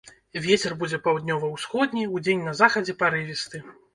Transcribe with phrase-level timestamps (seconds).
[0.45, 3.63] Вецер будзе паўднёва-ўсходні, удзень на захадзе парывісты.